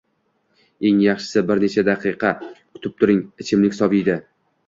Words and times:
Eng 0.91 1.01
yaxshisi, 1.03 1.43
bir 1.51 1.59
necha 1.65 1.83
daqiqa 1.89 2.33
kutib 2.47 2.95
turing, 3.03 3.19
ichimlik 3.45 3.79
soviydi. 3.83 4.17